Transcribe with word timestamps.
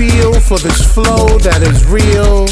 feel 0.00 0.32
for 0.40 0.58
this 0.60 0.94
flow 0.94 1.36
that 1.40 1.60
is 1.60 1.84
real 1.84 2.44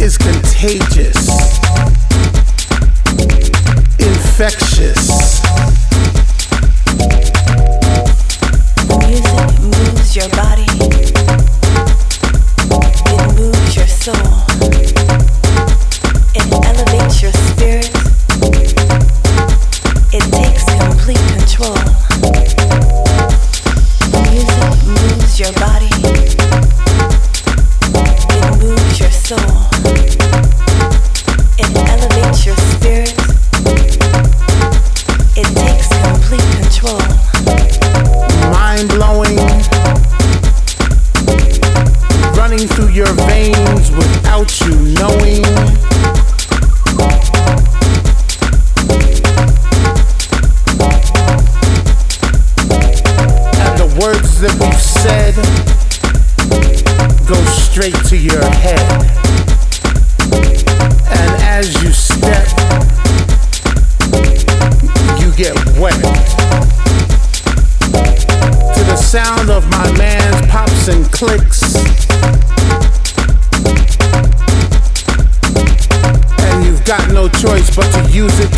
is 0.00 0.16
contagious, 0.16 1.28
infectious. 3.98 5.09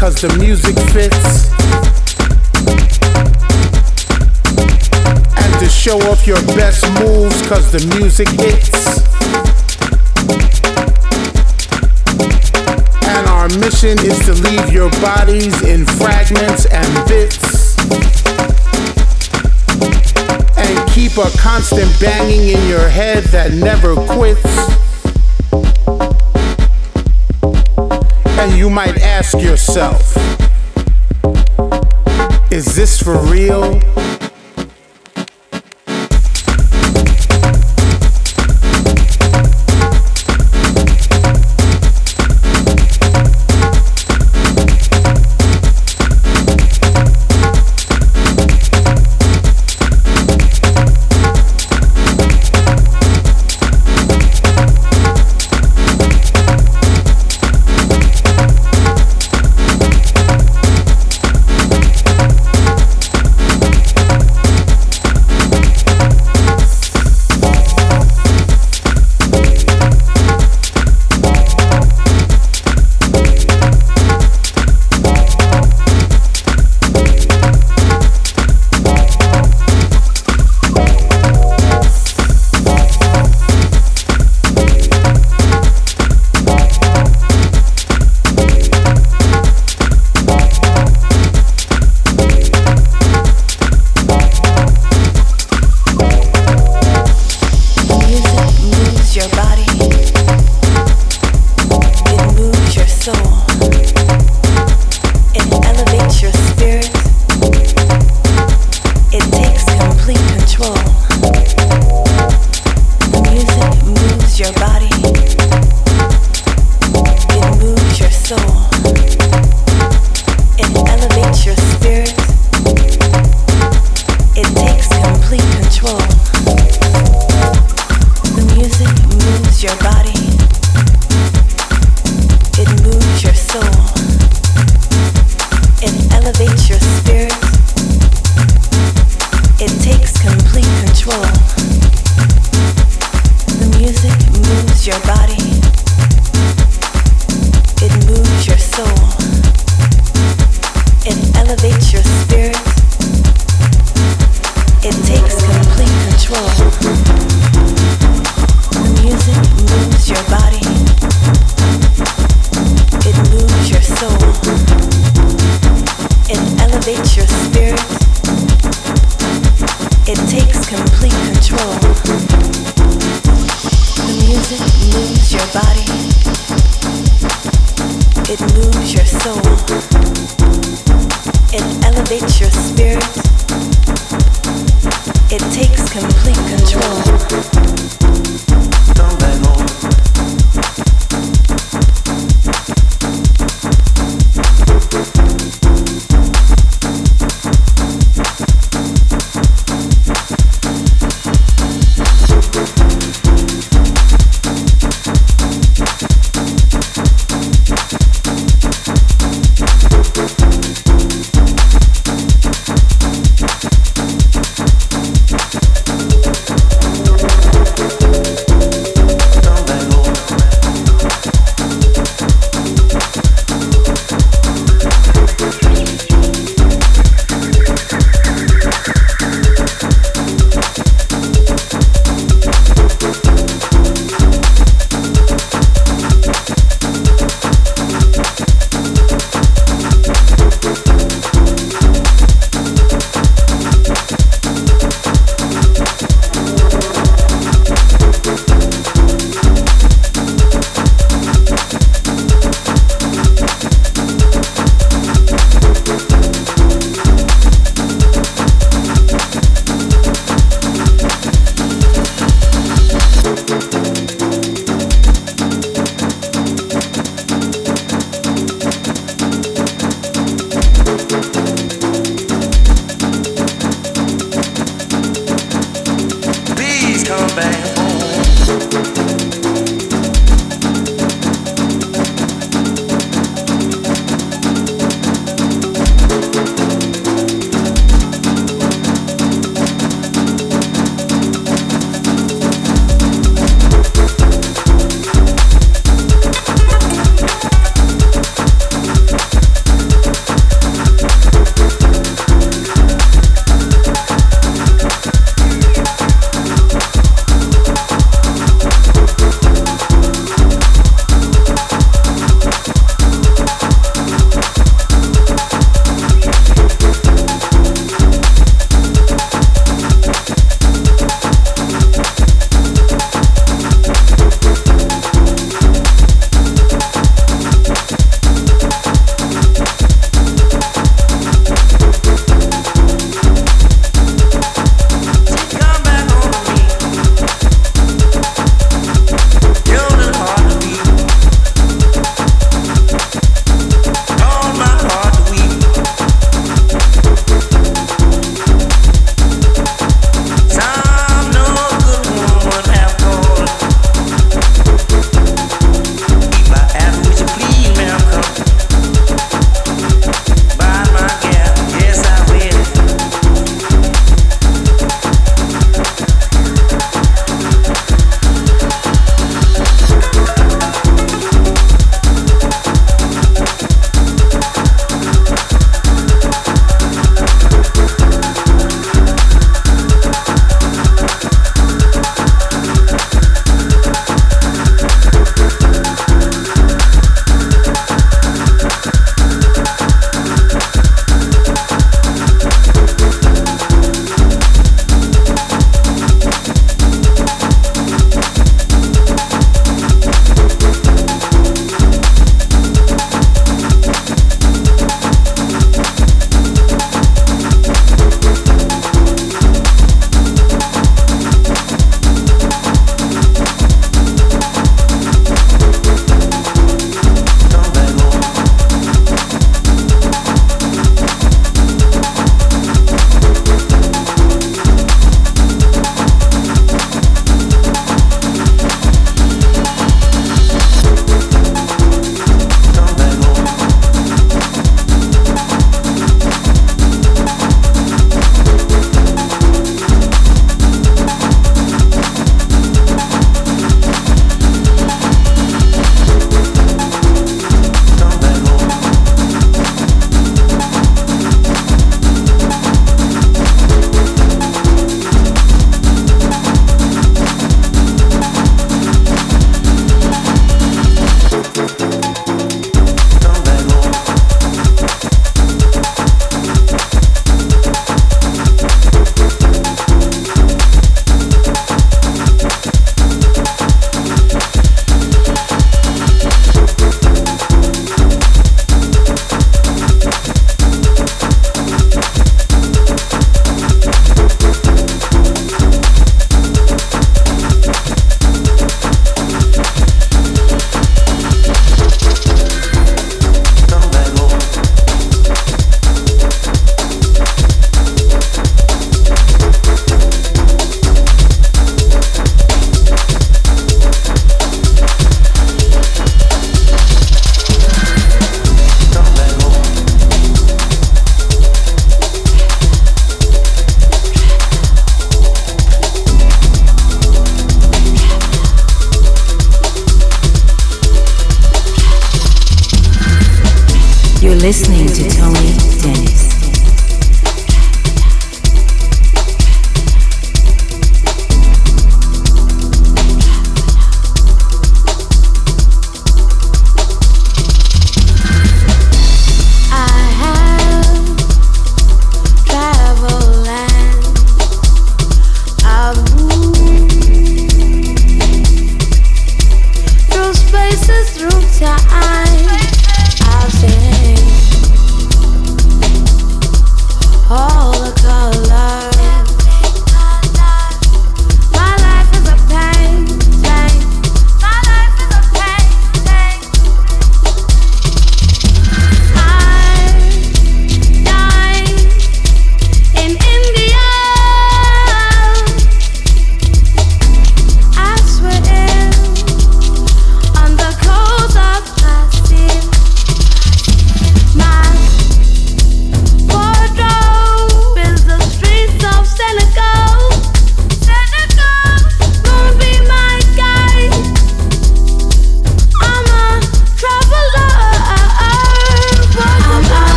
The 0.00 0.34
music 0.38 0.76
fits. 0.94 1.50
And 5.36 5.60
to 5.60 5.68
show 5.68 5.98
off 6.10 6.26
your 6.26 6.40
best 6.56 6.88
moves 6.98 7.46
cause 7.46 7.70
the 7.70 7.84
music 7.98 8.28
hits. 8.28 9.02
And 13.08 13.26
our 13.28 13.50
mission 13.60 13.98
is 14.00 14.18
to 14.24 14.32
leave 14.48 14.72
your 14.72 14.88
bodies 15.02 15.60
in 15.68 15.84
fragments 15.84 16.64
and 16.64 17.06
bits. 17.06 17.76
And 20.56 20.90
keep 20.92 21.18
a 21.18 21.30
constant 21.36 21.92
banging 22.00 22.56
in 22.56 22.68
your 22.68 22.88
head 22.88 23.24
that 23.24 23.52
never 23.52 23.94
quits. 23.94 24.79
You 28.56 28.68
might 28.68 28.98
ask 29.00 29.38
yourself, 29.40 30.16
is 32.52 32.74
this 32.76 33.02
for 33.02 33.16
real? 33.18 33.80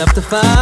Left 0.00 0.14
to 0.14 0.22
find 0.22 0.59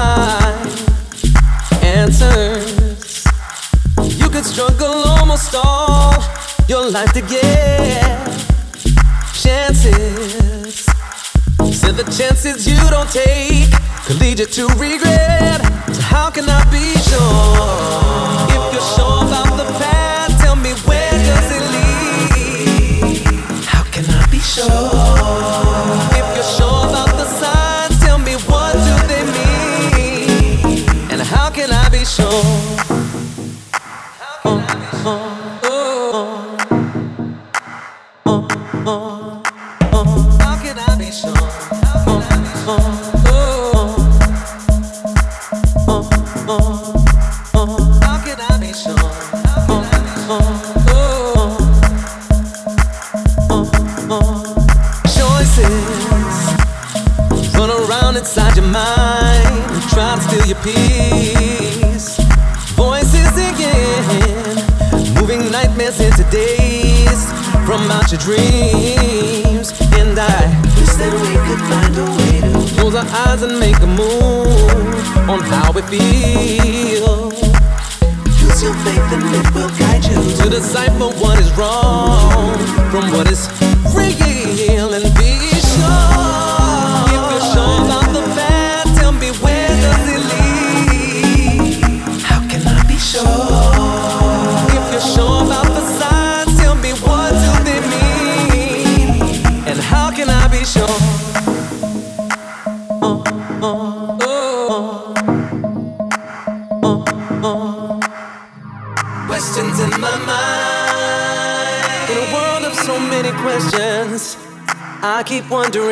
wondering 115.51 115.88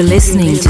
You're 0.00 0.08
listening 0.08 0.56
to 0.56 0.69